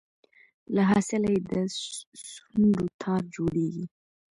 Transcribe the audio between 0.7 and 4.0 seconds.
له حاصله یې د سونډو تار جوړیږي